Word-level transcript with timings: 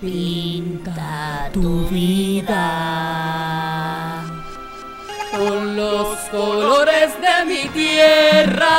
Pinta 0.00 1.50
tu 1.52 1.88
vida 1.88 2.62
con 5.32 5.74
los 5.74 6.16
colores 6.30 7.10
de 7.20 7.44
mi 7.44 7.68
tierra. 7.70 8.70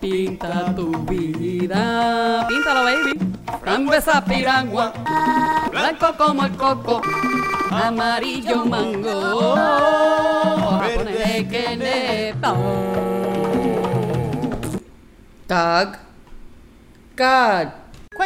Pinta 0.00 0.72
tu 0.76 0.92
vida. 1.04 2.46
Píntalo, 2.48 2.84
baby. 2.84 3.18
Frambuesa 3.60 4.24
piragua, 4.24 4.92
blanco 5.70 6.14
como 6.16 6.44
el 6.44 6.52
coco, 6.56 7.02
amarillo 7.72 8.64
mango, 8.64 9.56
verde 10.80 11.48
que 11.50 11.76
nepa. 11.76 12.54
Dog. 15.48 15.96
God. 17.16 17.83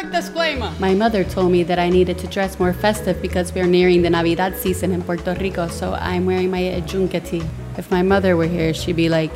Quick 0.09 0.21
disclaimer. 0.23 0.73
My 0.79 0.95
mother 0.95 1.23
told 1.23 1.51
me 1.51 1.61
that 1.63 1.77
I 1.77 1.89
needed 1.89 2.17
to 2.19 2.27
dress 2.27 2.57
more 2.59 2.73
festive 2.73 3.21
because 3.21 3.53
we 3.53 3.61
are 3.61 3.67
nearing 3.67 4.01
the 4.01 4.09
Navidad 4.09 4.57
season 4.57 4.91
in 4.91 5.03
Puerto 5.03 5.35
Rico, 5.39 5.67
so 5.67 5.93
I'm 5.93 6.25
wearing 6.25 6.49
my 6.49 6.61
ajunkati. 6.61 7.47
If 7.77 7.91
my 7.91 8.01
mother 8.01 8.35
were 8.35 8.47
here, 8.47 8.73
she'd 8.73 8.95
be 8.95 9.07
like, 9.07 9.29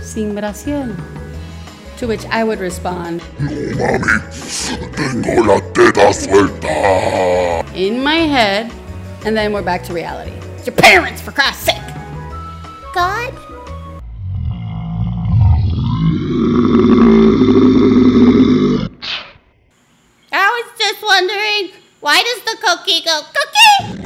sin 0.00 0.36
brasier. 0.36 0.94
To 1.98 2.06
which 2.06 2.24
I 2.26 2.44
would 2.44 2.60
respond, 2.60 3.20
No 3.40 3.50
Mami, 3.50 4.94
tengo 4.94 5.42
la 5.42 5.58
teta 5.74 6.12
suelta. 6.14 7.64
in 7.74 8.00
my 8.00 8.14
head, 8.30 8.70
and 9.26 9.36
then 9.36 9.52
we're 9.52 9.62
back 9.62 9.82
to 9.84 9.92
reality. 9.92 10.30
It's 10.56 10.66
your 10.68 10.76
parents, 10.76 11.20
for 11.20 11.32
Christ's 11.32 11.64
sake. 11.64 11.82
God? 12.94 13.34
Just 21.00 21.06
wondering, 21.06 21.70
why 22.00 22.22
does 22.22 22.42
the 22.44 22.56
cookie 22.60 23.02
go 23.04 23.22
cookie? 23.32 24.00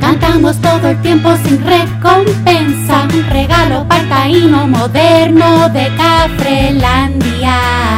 Cantamos 0.00 0.60
todo 0.60 0.88
el 0.88 1.00
tiempo 1.02 1.36
sin 1.44 1.64
recompensa. 1.64 3.06
Un 3.12 3.30
regalo 3.30 3.86
para 3.88 4.02
el 4.02 4.08
taíno 4.08 4.66
moderno 4.66 5.68
de 5.68 5.90
Cafrelandia. 5.96 7.91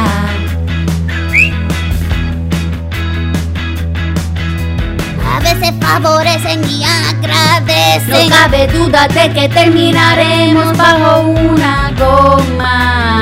Veces 5.59 5.75
favorecen 5.79 6.63
y 6.69 6.83
agradecen. 6.83 8.29
No 8.29 8.35
cabe 8.35 8.67
duda 8.67 9.07
de 9.07 9.31
que 9.31 9.47
terminaremos 9.49 10.75
bajo 10.77 11.21
una 11.21 11.91
goma. 11.97 13.21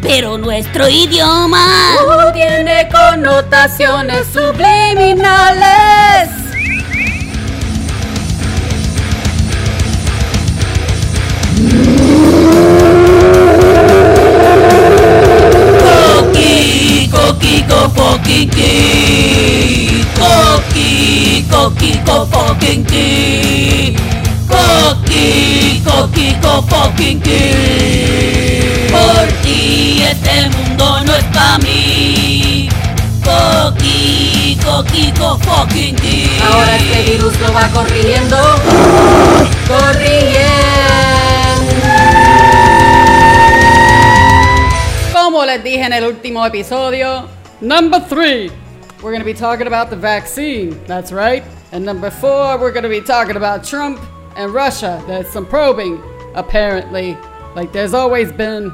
Pero 0.00 0.38
nuestro 0.38 0.88
idioma. 0.88 1.66
Uh, 2.06 2.32
tiene 2.32 2.88
connotaciones 2.88 4.26
subliminales. 4.32 6.30
Co 18.24 18.30
fucking 18.30 18.50
key. 18.50 20.04
Coqui, 20.16 21.44
coqui, 21.50 22.00
co 22.06 22.26
fucking 22.26 22.84
key. 22.84 23.96
Coqui, 24.48 25.82
coqui, 25.84 26.34
co 26.40 26.62
fucking 26.62 27.20
key. 27.20 28.88
Por 28.90 29.26
ti 29.42 30.02
este 30.02 30.48
mundo 30.50 31.00
no 31.04 31.14
es 31.14 31.24
para 31.24 31.58
mí. 31.58 32.68
Coqui, 33.24 34.58
coqui, 34.64 35.12
co 35.18 35.38
fucking 35.38 35.96
key. 35.96 36.38
Ahora 36.50 36.76
este 36.76 37.10
virus 37.10 37.38
lo 37.40 37.52
va 37.52 37.68
corrigiendo. 37.68 38.36
Corrigiendo. 39.68 40.44
Como 45.12 45.44
les 45.44 45.62
dije 45.64 45.84
en 45.84 45.92
el 45.92 46.04
último 46.04 46.46
episodio, 46.46 47.26
number 47.60 48.00
three, 48.00 48.50
we're 49.02 49.10
going 49.10 49.20
to 49.20 49.24
be 49.24 49.34
talking 49.34 49.66
about 49.66 49.90
the 49.90 49.96
vaccine. 49.96 50.82
That's 50.86 51.12
right. 51.12 51.44
And 51.72 51.84
number 51.84 52.10
four, 52.10 52.58
we're 52.58 52.72
going 52.72 52.84
to 52.84 52.88
be 52.88 53.00
talking 53.00 53.36
about 53.36 53.64
Trump 53.64 54.00
and 54.36 54.52
Russia. 54.54 55.02
There's 55.06 55.28
some 55.28 55.46
probing, 55.46 56.02
apparently, 56.34 57.16
like 57.54 57.72
there's 57.72 57.94
always 57.94 58.32
been. 58.32 58.70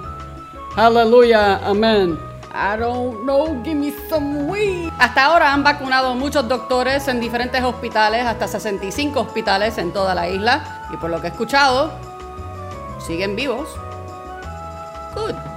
Hallelujah, 0.74 1.60
amen. 1.64 2.18
I 2.52 2.76
don't 2.76 3.24
know, 3.24 3.60
give 3.62 3.76
me 3.76 3.92
some 4.08 4.48
weed. 4.48 4.90
Hasta 4.98 5.24
ahora 5.24 5.52
han 5.52 5.62
vacunado 5.62 6.14
muchos 6.14 6.48
doctores 6.48 7.06
en 7.08 7.20
diferentes 7.20 7.62
hospitales, 7.62 8.24
hasta 8.24 8.48
65 8.48 9.20
hospitales 9.20 9.78
en 9.78 9.92
toda 9.92 10.14
la 10.14 10.28
isla. 10.28 10.86
Y 10.92 10.96
por 10.96 11.10
lo 11.10 11.20
que 11.20 11.28
he 11.28 11.30
escuchado, 11.30 11.92
siguen 12.98 13.36
vivos. 13.36 13.68
Good. 15.14 15.49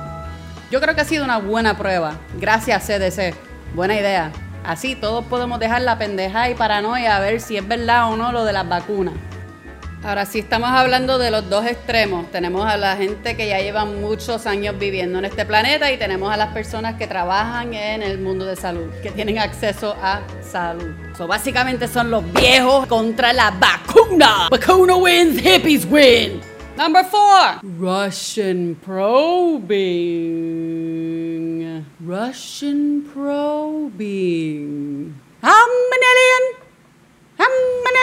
Yo 0.73 0.81
creo 0.81 0.95
que 0.95 1.01
ha 1.01 1.05
sido 1.05 1.23
una 1.23 1.37
buena 1.37 1.77
prueba. 1.77 2.15
Gracias, 2.39 2.87
CDC. 2.87 3.35
Buena 3.75 3.95
idea. 3.95 4.31
Así 4.65 4.95
todos 4.95 5.23
podemos 5.25 5.59
dejar 5.59 5.83
la 5.83 5.99
pendeja 5.99 6.49
y 6.49 6.55
paranoia 6.55 7.15
a 7.15 7.19
ver 7.19 7.41
si 7.41 7.57
es 7.57 7.67
verdad 7.67 8.11
o 8.11 8.17
no 8.17 8.31
lo 8.31 8.43
de 8.43 8.53
las 8.53 8.67
vacunas. 8.67 9.13
Ahora 10.03 10.25
sí 10.25 10.39
estamos 10.39 10.71
hablando 10.71 11.19
de 11.19 11.29
los 11.29 11.47
dos 11.47 11.67
extremos. 11.67 12.31
Tenemos 12.31 12.65
a 12.65 12.75
la 12.77 12.97
gente 12.97 13.37
que 13.37 13.47
ya 13.47 13.59
lleva 13.59 13.85
muchos 13.85 14.47
años 14.47 14.79
viviendo 14.79 15.19
en 15.19 15.25
este 15.25 15.45
planeta 15.45 15.91
y 15.91 15.97
tenemos 15.97 16.33
a 16.33 16.37
las 16.37 16.51
personas 16.55 16.95
que 16.95 17.05
trabajan 17.05 17.75
en 17.75 18.01
el 18.01 18.17
mundo 18.17 18.43
de 18.45 18.55
salud, 18.55 18.89
que 19.03 19.11
tienen 19.11 19.37
acceso 19.37 19.95
a 20.01 20.21
salud. 20.41 20.91
So, 21.15 21.27
básicamente 21.27 21.87
son 21.87 22.09
los 22.09 22.23
viejos 22.33 22.87
contra 22.87 23.31
la 23.31 23.51
vacuna. 23.51 24.47
Vacuna 24.49 24.95
wins, 24.95 25.39
hippies 25.39 25.85
win. 25.85 26.41
Number 26.75 27.03
four. 27.03 27.59
Russian 27.61 28.73
probing. 28.75 29.75
Russian 31.99 33.03
probing. 33.03 35.13
How 35.41 35.65
many 35.91 36.05
alien? 36.13 36.55
How 37.37 37.45
alien? 37.45 37.93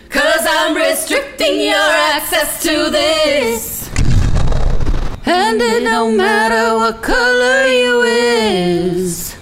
Cause 0.09 0.47
I'm 0.49 0.77
restricting 0.77 1.61
your 1.61 1.75
access 1.75 2.63
to 2.63 2.89
this. 2.91 3.80
And 5.27 5.61
it 5.61 5.85
don't 5.85 6.17
matter 6.17 6.77
what 6.77 7.03
color 7.03 7.67
you 7.67 8.03
is. 8.03 9.37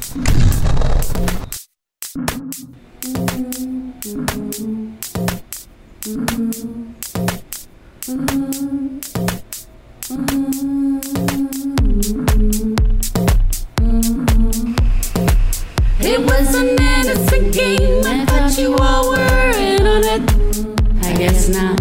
It 16.01 16.21
was 16.21 16.55
an 16.55 16.69
innocent 16.81 17.55
game. 17.55 18.05
I 18.05 18.25
thought 18.25 18.59
you 18.59 18.75
all 18.77 19.11
were 19.11 19.51
in 19.57 19.87
on 19.87 20.05
it. 20.05 21.05
I 21.05 21.13
guess 21.17 21.49
not. 21.49 21.78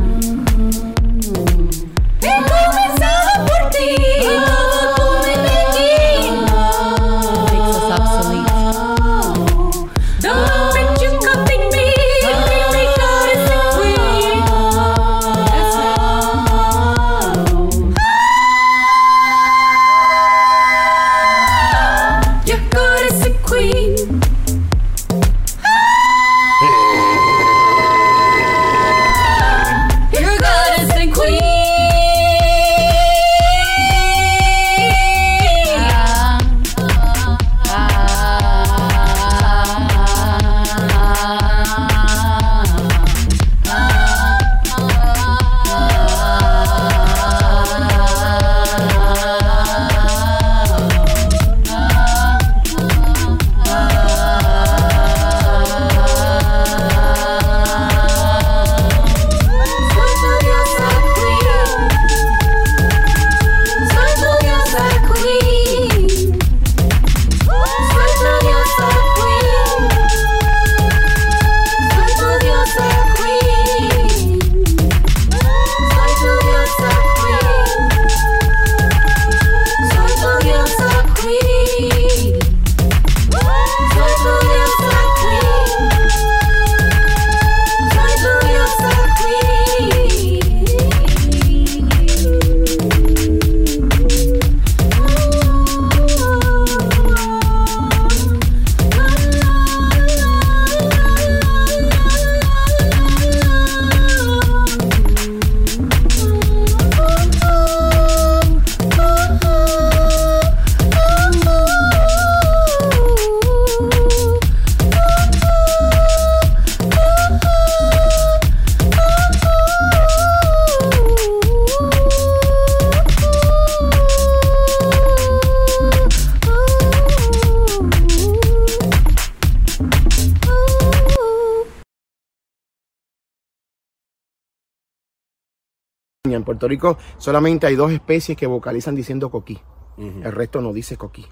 En 136.35 136.43
Puerto 136.43 136.67
Rico 136.67 136.97
solamente 137.17 137.67
hay 137.67 137.75
dos 137.75 137.91
especies 137.91 138.37
que 138.37 138.47
vocalizan 138.47 138.95
diciendo 138.95 139.29
coquí. 139.29 139.59
El 139.97 140.31
resto 140.31 140.61
no 140.61 140.73
dice 140.73 140.97
coquí. 140.97 141.25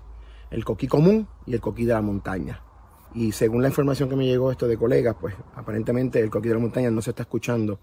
El 0.50 0.64
coquí 0.64 0.88
común 0.88 1.28
y 1.46 1.54
el 1.54 1.62
coquí 1.62 1.86
de 1.86 1.94
la 1.94 2.02
montaña. 2.02 2.62
Y 3.14 3.32
según 3.32 3.62
la 3.62 3.68
información 3.68 4.10
que 4.10 4.16
me 4.16 4.26
llegó 4.26 4.52
esto 4.52 4.68
de 4.68 4.78
colegas, 4.78 5.16
pues 5.20 5.36
aparentemente 5.56 6.20
el 6.20 6.30
coquí 6.30 6.48
de 6.48 6.56
la 6.56 6.60
montaña 6.60 6.90
no 6.90 7.02
se 7.02 7.12
está 7.12 7.24
escuchando 7.24 7.80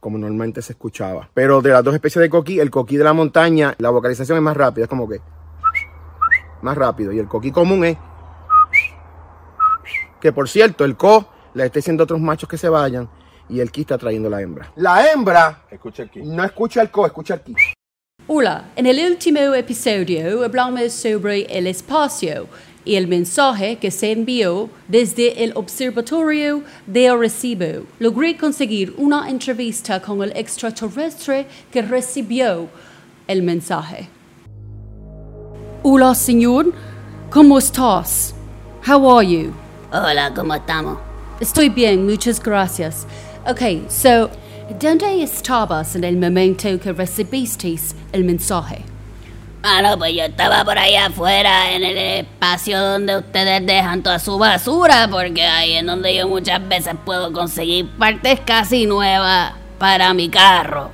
como 0.00 0.18
normalmente 0.18 0.60
se 0.60 0.74
escuchaba. 0.74 1.30
Pero 1.32 1.62
de 1.62 1.70
las 1.70 1.82
dos 1.82 1.94
especies 1.94 2.20
de 2.20 2.28
coquí, 2.28 2.60
el 2.60 2.70
coquí 2.70 2.98
de 2.98 3.04
la 3.04 3.14
montaña, 3.14 3.74
la 3.78 3.88
vocalización 3.88 4.36
es 4.36 4.42
más 4.42 4.56
rápida, 4.56 4.84
es 4.84 4.90
como 4.90 5.08
que 5.08 5.20
más 6.60 6.76
rápido. 6.76 7.12
Y 7.12 7.18
el 7.18 7.26
coquí 7.26 7.50
común 7.50 7.84
es 7.84 7.96
que 10.20 10.32
por 10.32 10.48
cierto, 10.48 10.84
el 10.84 10.96
co 10.96 11.26
le 11.54 11.64
está 11.64 11.78
diciendo 11.78 12.02
a 12.02 12.04
otros 12.04 12.20
machos 12.20 12.48
que 12.48 12.58
se 12.58 12.68
vayan 12.68 13.08
y 13.48 13.60
el 13.60 13.70
ki 13.70 13.82
está 13.82 13.98
trayendo 13.98 14.28
la 14.30 14.40
hembra. 14.40 14.72
La 14.76 15.10
hembra 15.10 15.64
Escucha 15.70 16.04
aquí. 16.04 16.20
no 16.22 16.44
escucha 16.44 16.82
el 16.82 16.90
co, 16.90 17.06
escucha 17.06 17.34
el 17.34 17.40
ki. 17.40 17.54
Hola, 18.26 18.70
en 18.76 18.86
el 18.86 18.98
último 19.10 19.38
episodio 19.54 20.44
hablamos 20.44 20.92
sobre 20.92 21.42
el 21.42 21.66
espacio 21.66 22.46
y 22.84 22.96
el 22.96 23.06
mensaje 23.06 23.76
que 23.76 23.90
se 23.90 24.12
envió 24.12 24.70
desde 24.88 25.44
el 25.44 25.52
observatorio 25.56 26.62
de 26.86 27.08
Arecibo. 27.08 27.86
Logré 27.98 28.36
conseguir 28.36 28.94
una 28.98 29.28
entrevista 29.28 30.00
con 30.00 30.22
el 30.22 30.32
extraterrestre 30.36 31.46
que 31.70 31.82
recibió 31.82 32.68
el 33.26 33.42
mensaje. 33.42 34.08
Hola, 35.82 36.14
señor. 36.14 36.72
¿Cómo 37.30 37.58
estás? 37.58 38.34
How 38.86 39.18
are 39.18 39.26
you? 39.26 39.52
Hola, 39.92 40.32
¿cómo 40.34 40.54
estamos? 40.54 40.98
Estoy 41.40 41.68
bien, 41.68 42.06
muchas 42.06 42.40
gracias. 42.42 43.06
Ok, 43.46 43.90
so, 43.90 44.30
¿dónde 44.80 45.22
estabas 45.22 45.94
en 45.96 46.04
el 46.04 46.16
momento 46.16 46.80
que 46.80 46.94
recibisteis 46.94 47.94
el 48.12 48.24
mensaje? 48.24 48.82
Ah, 49.62 49.82
no, 49.82 49.98
pues 49.98 50.14
yo 50.14 50.22
estaba 50.22 50.64
por 50.64 50.78
ahí 50.78 50.96
afuera 50.96 51.70
en 51.72 51.84
el 51.84 51.98
espacio 51.98 52.80
donde 52.80 53.18
ustedes 53.18 53.66
dejan 53.66 54.02
toda 54.02 54.18
su 54.18 54.38
basura, 54.38 55.08
porque 55.10 55.44
ahí 55.44 55.74
es 55.74 55.84
donde 55.84 56.14
yo 56.14 56.26
muchas 56.26 56.66
veces 56.66 56.94
puedo 57.04 57.34
conseguir 57.34 57.86
partes 57.98 58.40
casi 58.46 58.86
nuevas 58.86 59.52
para 59.78 60.14
mi 60.14 60.30
carro. 60.30 60.90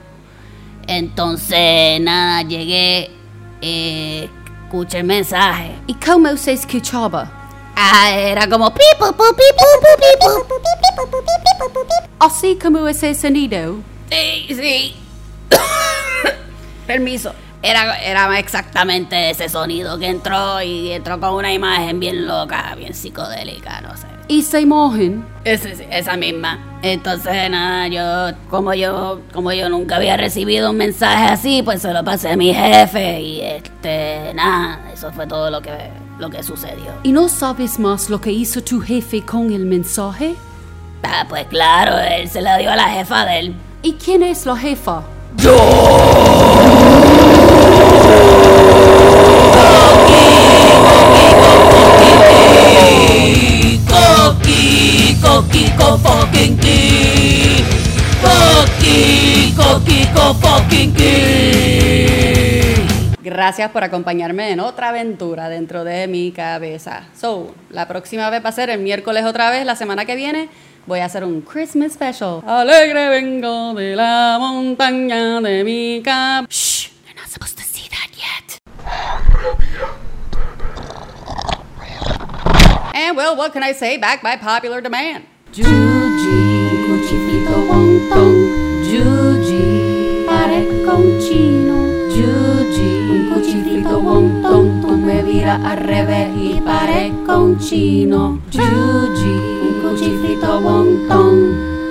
Entonces, 0.88 2.00
nada, 2.00 2.42
llegué, 2.42 3.12
eh, 3.60 4.28
escuché 4.64 4.98
el 4.98 5.04
mensaje. 5.04 5.76
¿Y 5.86 5.94
cómo 5.94 6.36
se 6.36 6.54
escuchaba? 6.54 7.39
Ah, 7.82 8.10
era 8.10 8.46
como. 8.46 8.70
Así 12.18 12.58
como 12.60 12.86
ese 12.86 13.14
sonido. 13.14 13.76
Sí, 14.10 14.46
sí. 14.50 14.96
Permiso. 16.86 17.32
Era, 17.62 17.98
era 18.02 18.38
exactamente 18.38 19.30
ese 19.30 19.48
sonido 19.48 19.98
que 19.98 20.08
entró 20.08 20.60
y 20.60 20.92
entró 20.92 21.18
con 21.20 21.34
una 21.34 21.54
imagen 21.54 22.00
bien 22.00 22.26
loca, 22.26 22.74
bien 22.76 22.92
psicodélica, 22.92 23.80
no 23.80 23.96
sé. 23.96 24.06
¿Y 24.28 24.40
esa 24.40 24.60
imagen? 24.60 25.24
Esa 25.44 26.16
misma. 26.18 26.78
Entonces, 26.82 27.50
nada, 27.50 27.88
yo, 27.88 28.36
como 28.50 28.74
yo, 28.74 29.22
como 29.32 29.52
yo 29.52 29.70
nunca 29.70 29.96
había 29.96 30.18
recibido 30.18 30.70
un 30.70 30.76
mensaje 30.76 31.32
así, 31.32 31.62
pues 31.62 31.80
se 31.80 31.92
lo 31.94 32.04
pasé 32.04 32.32
a 32.32 32.36
mi 32.36 32.52
jefe 32.52 33.20
y 33.20 33.40
este, 33.40 34.32
nada, 34.34 34.80
eso 34.92 35.10
fue 35.12 35.26
todo 35.26 35.50
lo 35.50 35.60
que, 35.60 35.90
lo 36.20 36.30
que 36.30 36.42
sucedió. 36.42 36.92
¿Y 37.02 37.12
no 37.12 37.28
sabes 37.28 37.78
más 37.78 38.10
lo 38.10 38.20
que 38.20 38.30
hizo 38.30 38.62
tu 38.62 38.80
jefe 38.80 39.22
con 39.22 39.52
el 39.52 39.64
mensaje? 39.64 40.36
Ah, 41.02 41.24
pues 41.28 41.46
claro, 41.46 41.98
él 41.98 42.28
se 42.28 42.42
la 42.42 42.58
dio 42.58 42.70
a 42.70 42.76
la 42.76 42.88
jefa 42.90 43.24
de 43.24 43.38
él. 43.40 43.54
¿Y 43.82 43.94
quién 43.94 44.22
es 44.22 44.44
la 44.46 44.56
jefa? 44.56 45.02
Coqui, 53.88 55.16
coquico 55.22 55.98
fucking 55.98 56.58
ki. 56.58 57.64
Coqui, 58.22 59.54
coquico 59.56 60.34
fucking 60.34 60.94
ki. 60.94 61.89
Gracias 63.30 63.70
por 63.70 63.84
acompañarme 63.84 64.50
en 64.50 64.58
otra 64.58 64.88
aventura 64.88 65.48
dentro 65.48 65.84
de 65.84 66.08
mi 66.08 66.32
cabeza. 66.32 67.04
So, 67.16 67.54
la 67.70 67.86
próxima 67.86 68.28
vez 68.28 68.44
va 68.44 68.48
a 68.48 68.52
ser 68.52 68.70
el 68.70 68.80
miércoles 68.80 69.24
otra 69.24 69.52
vez, 69.52 69.64
la 69.64 69.76
semana 69.76 70.04
que 70.04 70.16
viene 70.16 70.48
voy 70.84 70.98
a 70.98 71.04
hacer 71.04 71.22
un 71.22 71.40
Christmas 71.42 71.92
special. 71.92 72.42
Alegre 72.44 73.08
vengo 73.08 73.72
de 73.74 73.94
la 73.94 74.36
montaña 74.40 75.40
de 75.40 75.62
mi 75.62 76.02
cabeza. 76.02 76.48
Shh, 76.50 76.88
you're 77.06 77.14
not 77.14 77.28
supposed 77.28 77.56
to 77.56 77.62
see 77.62 77.88
that 77.90 78.10
yet. 78.18 78.58
And 82.92 83.16
well, 83.16 83.36
what 83.36 83.52
can 83.52 83.62
I 83.62 83.74
say? 83.74 83.96
Back 83.96 84.24
by 84.24 84.38
popular 84.38 84.82
demand. 84.82 85.24
Yuji, 85.52 86.68
cuchifrito 86.84 87.60
wonton. 87.68 88.34
Yuji, 88.90 90.26
parezco 90.26 90.96
un 90.96 91.20
Viras 95.40 95.64
al 95.64 95.78
revés 95.78 96.28
y 96.36 96.60
parezco 96.60 97.38
un 97.38 97.58
chino. 97.58 98.40
Yuji, 98.50 99.36
un 99.62 99.80
cuchifrito 99.82 100.58
wonton. 100.58 101.34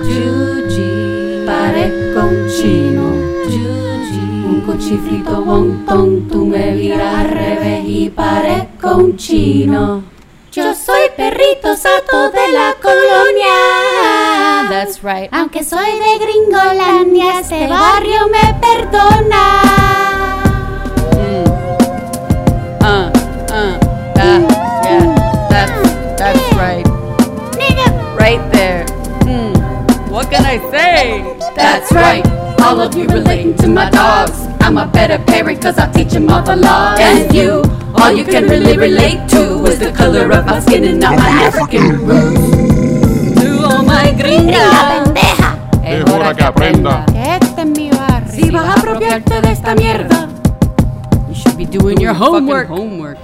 Yuji, 0.04 1.48
parezco 1.48 2.28
un 2.28 2.48
chino. 2.48 3.06
Yuji, 3.50 4.46
un 4.46 4.62
cuchifrito 4.68 5.40
wonton. 5.40 6.28
Tú 6.28 6.46
me 6.46 6.76
viras 6.76 7.16
al 7.16 7.30
revés 7.32 7.86
y 7.88 8.12
parezco 8.12 8.98
un 8.98 9.18
chino. 9.18 10.04
Yo 10.52 10.76
soy 10.76 11.10
perrito 11.18 11.76
sato 11.76 12.30
de 12.30 12.52
la 12.54 12.76
colonia. 12.80 14.70
That's 14.70 15.02
right. 15.02 15.34
Aunque 15.34 15.64
soy 15.64 15.90
de 15.98 16.24
Gringolandia, 16.24 17.40
este 17.40 17.68
barrio 17.68 18.28
me 18.28 18.54
perdona. 18.62 19.79
Can 31.04 31.40
That's 31.56 31.92
right. 31.92 32.26
All 32.62 32.80
of 32.80 32.96
you 32.96 33.08
relating 33.08 33.56
to 33.58 33.68
my 33.68 33.90
dogs. 33.90 34.48
I'm 34.62 34.78
a 34.78 34.88
better 34.88 35.18
parent 35.24 35.62
cause 35.62 35.78
I 35.78 35.92
teach 35.92 36.12
them 36.12 36.30
all 36.30 36.44
the 36.44 36.56
laws. 36.56 37.00
And 37.00 37.34
you, 37.34 37.64
all 37.96 38.12
you 38.12 38.24
can 38.26 38.44
really 38.48 38.78
relate 38.78 39.28
to 39.30 39.66
is 39.66 39.80
the 39.80 39.92
color 39.92 40.32
of 40.32 40.46
my 40.46 40.60
skin 40.60 40.84
and 40.86 41.00
not 41.00 41.18
my 41.18 41.30
African 41.48 42.06
roots. 42.06 43.42
To 43.42 43.48
all 43.66 43.84
my 43.84 44.12
gringas. 44.12 45.10
Es 45.84 46.04
hora 46.12 46.36
que 46.36 46.44
aprenda. 46.44 47.06
Este 47.16 47.62
es 47.62 47.66
mi 47.66 47.90
barrio. 47.90 48.32
Si 48.32 48.50
vas 48.52 48.66
a 48.66 48.74
apropiarte 48.74 49.42
de 49.42 49.52
esta 49.52 49.74
mierda, 49.76 50.30
you 51.28 51.34
should 51.34 51.58
be 51.58 51.66
doing 51.66 52.00
your 52.00 52.14
homework. 52.14 52.68
homework. 52.68 53.18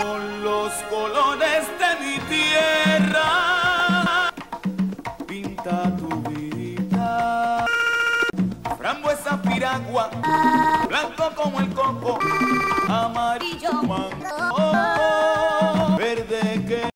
Con 0.00 0.42
los 0.42 0.72
colores 0.90 1.66
de 1.78 2.04
mi 2.04 2.18
tierra. 2.28 4.30
Pinta 5.26 5.94
tu 5.96 6.08
vida. 6.30 7.64
Frambuesa 8.78 9.40
piragua, 9.42 10.10
blanco 10.88 11.30
como 11.36 11.60
el 11.60 11.72
coco, 11.72 12.18
amarillo 12.88 13.72
mango. 13.82 15.51